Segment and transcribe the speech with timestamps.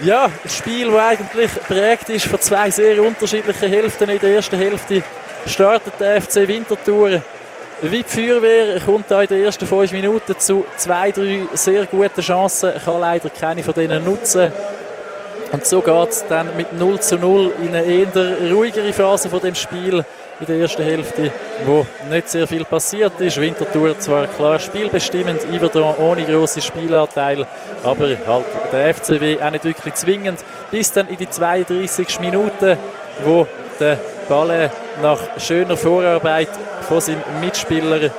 [0.00, 4.10] Ja, ein Spiel, das eigentlich prägt ist von zwei sehr unterschiedlichen Hälften.
[4.10, 5.02] In der ersten Hälfte
[5.46, 7.22] startet der FC Winterthur
[7.82, 12.20] wie die Feuerwehr, kommt da in den ersten fünf Minuten zu zwei, drei sehr guten
[12.20, 14.50] Chancen, kann leider keine von denen nutzen.
[15.52, 19.40] Und so geht es dann mit 0 zu 0 in eine eher ruhigere Phase von
[19.40, 20.04] dem Spiel
[20.40, 21.32] in der ersten Hälfte,
[21.64, 23.40] wo nicht sehr viel passiert ist.
[23.40, 27.46] Winterthur zwar klar spielbestimmend, Iverdon ohne grossen Spielanteil,
[27.82, 30.40] aber halt der FCW auch nicht wirklich zwingend.
[30.70, 32.20] Bis dann in die 32.
[32.20, 32.76] Minute,
[33.24, 33.46] wo
[33.80, 34.70] der Ball
[35.02, 36.48] nach schöner Vorarbeit
[36.88, 38.10] von seinem Mitspieler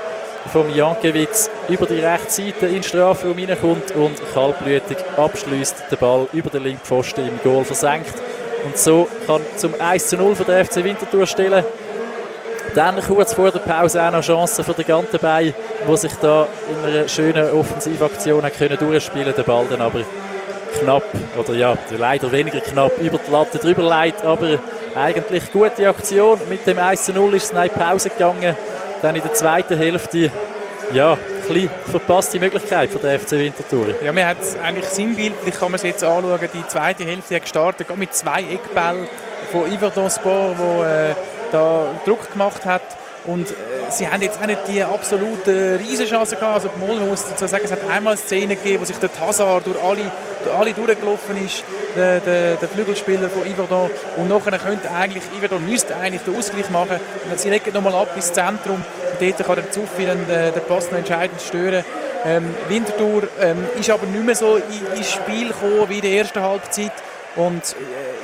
[0.47, 6.27] vom Jankiewicz über die rechte Seite in den Strafraum hineinkommt und kaltblütig abschließt den Ball
[6.33, 8.13] über den linken Pfosten im Goal versenkt.
[8.65, 11.63] Und so kann zum 1 zu 0 für den FC Winterthur stellen.
[12.75, 15.53] Dann kurz vor der Pause auch noch Chancen für den Gantenbein,
[15.85, 20.02] wo sich da in einer schönen Offensivaktion können durchspielen Der Ball dann aber
[20.79, 21.03] knapp,
[21.38, 24.25] oder ja, leider weniger knapp, über die Latte drüber leitet.
[24.25, 24.59] Aber
[24.95, 26.39] eigentlich gute Aktion.
[26.50, 28.55] Mit dem 1 zu 0 ist es in Pause gegangen.
[29.02, 30.31] Dann in der zweiten Hälfte,
[30.94, 33.88] ja, ein bisschen verpasste Möglichkeit für den FC Winterthur.
[34.03, 37.95] Ja, man hat eigentlich sinnbildlich, kann man es jetzt anschauen, die zweite Hälfte hat gestartet,
[37.98, 39.08] mit zwei Eckbällen
[39.52, 41.14] von Yverdon Sport, wo äh,
[41.52, 42.81] da Druck gemacht hat.
[43.28, 43.53] Und äh,
[43.89, 46.64] sie haben jetzt auch nicht die absolute Riesenchance gehabt.
[46.64, 49.67] Also Moll muss dazu sagen, es hat einmal eine Szene gegeben, wo sich der Hazard
[49.67, 50.09] durch alle,
[50.44, 51.64] durch alle durchgelaufen ist,
[51.95, 53.92] der, der, der Flügelspieler von Yverdon.
[54.16, 57.00] Und nachher könnte eigentlich, Yverdon müsste eigentlich den Ausgleich machen.
[57.30, 58.78] Und sie legen nochmal ab ins Zentrum.
[58.78, 61.84] Und dort kann der Zuffi dann den, den Pass noch entscheidend stören.
[62.25, 66.12] Ähm, Winterthur ähm, ist aber nicht mehr so in, ins Spiel gekommen wie in der
[66.12, 66.94] ersten Halbzeit.
[67.36, 67.75] Und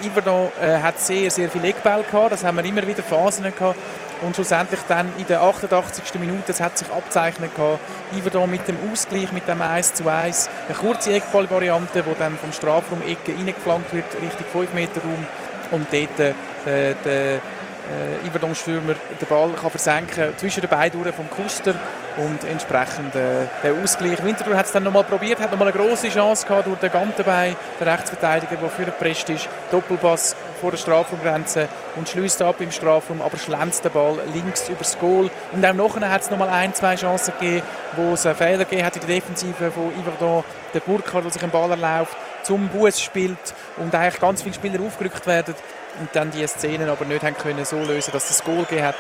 [0.02, 2.32] äh, Yverdon äh, hat sehr, sehr viele Eckbälle gehabt.
[2.32, 3.78] Das haben wir immer wieder Phasen gehabt.
[4.22, 6.20] Und schlussendlich dann in der 88.
[6.20, 7.80] Minute, es hat sich abzeichnet gehabt,
[8.14, 10.50] Yverdon mit dem Ausgleich, mit dem 1 zu 1.
[10.68, 15.26] Eine kurze Eckballvariante, die dann vom Strafraum Ecke reingeflankt wird, Richtung 5 Meter Raum.
[15.72, 17.42] Und dort äh, der
[17.90, 21.76] äh, Yverdon-Stürmer den Ball kann versenken zwischen den Beinen vom Kuster
[22.18, 24.24] und entsprechend äh, der Ausgleich.
[24.24, 27.56] Winterthur hat es dann nochmal probiert, hat nochmal eine große Chance gehabt durch den Gantenbein,
[27.80, 29.50] der Rechtsverteidiger, der für gepresst ist.
[29.72, 34.98] Doppelpass vor der Strafraumgrenze und schließt ab im Strafraum, aber schlänzt den Ball links übers
[35.00, 35.30] Goal.
[35.52, 37.64] Und auch nachher hat es nochmal ein, zwei Chancen gegeben,
[37.96, 40.44] wo es einen Fehler gegeben hat in der Defensive von Yverdon.
[40.74, 43.38] Der Burkhardt, der sich einen Ball erlaubt, zum Bus spielt
[43.78, 45.56] und eigentlich ganz viele Spieler aufgerückt werden
[46.00, 48.96] und dann die Szenen aber nicht haben können so lösen, dass das Goal gegeben hat.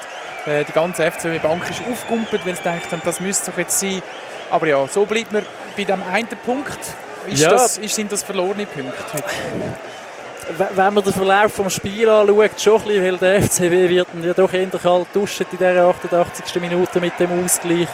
[0.45, 4.01] Äh, die ganze FCB-Bank ist aufgegumpelt, weil sie denkt, das müsste doch jetzt sein.
[4.51, 5.45] Aber ja, so bleibt man
[5.75, 6.79] bei dem einen Punkt.
[7.27, 7.51] Ist ja.
[7.51, 9.23] das, ist, sind das verlorene Punkte?
[10.75, 14.33] Wenn man den Verlauf des Spiels anschaut, schon ein bisschen, weil der FCW wird ja
[14.33, 16.61] doch eher kalt duschen in dieser 88.
[16.61, 17.87] Minute mit dem Ausgleich.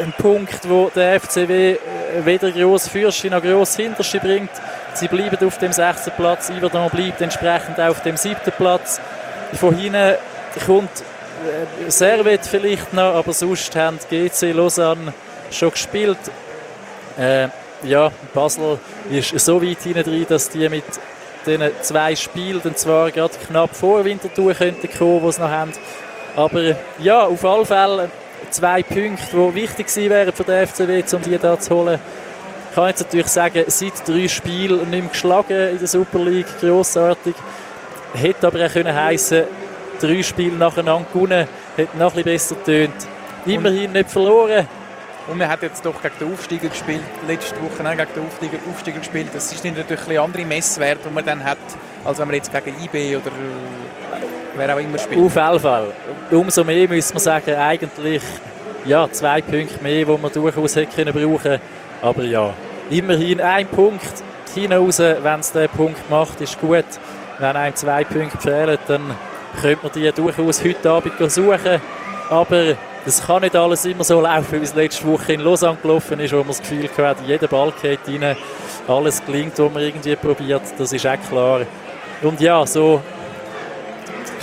[0.00, 1.76] Ein Punkt, wo der FCW äh,
[2.24, 4.50] weder gross Fürste noch gross Hinterste bringt.
[4.94, 6.48] Sie bleiben auf dem sechsten Platz.
[6.48, 8.98] Iverdon bleibt entsprechend auf dem siebten Platz.
[9.52, 10.14] Von hinten
[10.64, 15.12] kommt äh, Servet vielleicht noch, aber sonst haben GC Lausanne
[15.50, 16.18] schon gespielt.
[17.18, 17.48] Äh,
[17.82, 18.78] ja, Basel
[19.10, 20.84] ist so weit hinten drin, dass die mit
[21.44, 25.72] diesen zwei Spielen dann zwar gerade knapp vor Winterthur könnten kommen, die sie noch haben.
[26.36, 28.10] Aber ja, auf alle Fälle
[28.50, 31.98] zwei Punkte, die wichtig gewesen wären für den FCW, um die da zu holen.
[32.68, 36.46] Ich kann jetzt natürlich sagen, seit drei Spielen nicht mehr geschlagen in der Super League,
[36.60, 37.34] grossartig.
[38.14, 39.44] Hätte aber auch können heissen,
[40.00, 43.08] drei Spiele nacheinander gewonnen, hätte noch ein bisschen besser tönt.
[43.46, 44.68] Immerhin nicht verloren.
[45.30, 48.58] Und man hat jetzt doch gegen den Aufsteiger gespielt, letzte Woche auch gegen den Aufsteiger,
[48.68, 49.28] Aufsteiger gespielt.
[49.32, 51.58] Das sind natürlich ein andere Messwerte, die man dann hat,
[52.04, 54.20] als wenn man jetzt gegen IB oder äh,
[54.56, 55.20] wer auch immer spielt.
[55.20, 55.92] Auf jeden Fall.
[56.32, 58.22] Umso mehr müssen wir sagen, eigentlich
[58.84, 61.60] ja, zwei Punkte mehr, die man durchaus hätte können brauchen
[62.02, 62.52] Aber ja,
[62.90, 66.84] immerhin ein Punkt hinaus, wenn es den Punkt macht, ist gut.
[67.38, 69.14] Wenn einem zwei Punkte fehlen, dann
[69.60, 71.80] könnte man die durchaus heute Abend suchen.
[72.28, 76.20] Aber das kann nicht alles immer so laufen, wie es letzte Woche in Lausanne gelaufen
[76.20, 78.36] ist, wo man das Gefühl hatte, jeder Ball geht rein,
[78.86, 81.60] alles gelingt, was man irgendwie probiert, das ist auch klar.
[82.22, 83.00] Und ja, so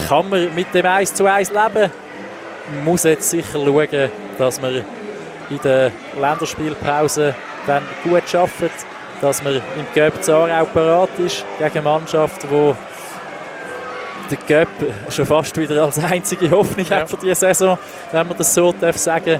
[0.07, 1.91] kann man mit dem 1 zu 1 leben.
[2.73, 4.83] Man muss jetzt sicher schauen, dass man
[5.49, 7.35] in der Länderspielpause
[7.65, 8.71] dann gut arbeitet,
[9.21, 12.73] dass man im Zara auch parat ist gegen Mannschaften, die
[14.29, 14.69] der Göpp
[15.09, 16.97] schon fast wieder als einzige Hoffnung ja.
[16.97, 17.77] hat für diese Saison,
[18.12, 19.39] wenn man das so darf sagen.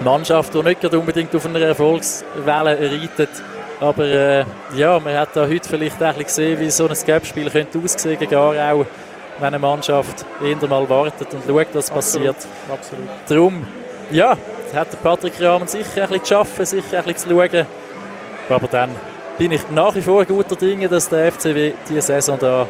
[0.00, 3.30] Mannschaft, die nicht unbedingt auf einer Erfolgswelle reitet.
[3.80, 7.78] Aber äh, ja, man hat da heute vielleicht auch gesehen, wie so ein Göpp-Spiel könnte
[7.78, 8.86] aussehen gegen Aarau,
[9.38, 12.36] wenn eine Mannschaft eher mal wartet und schaut, was passiert.
[12.72, 13.08] Absolut.
[13.28, 13.66] Darum,
[14.10, 14.36] ja,
[14.74, 17.66] hat der Patrick Rahmen sicher ein bisschen zu arbeiten, sicher ein bisschen zu schauen.
[18.48, 18.90] Aber dann
[19.38, 22.66] bin ich nach wie vor guter Dinge, dass der FCW diese Saison da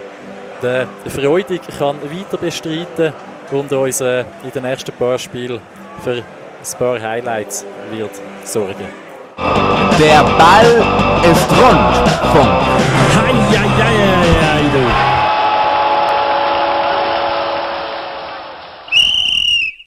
[0.62, 3.12] den freudig kann weiter bestreiten
[3.50, 5.60] und uns äh, in den nächsten paar Spielen
[6.02, 8.10] für ein paar Highlights wird
[8.44, 8.88] sorgen.
[9.98, 10.84] Der Ball
[11.22, 12.32] ist rund.
[12.32, 13.07] Punkt.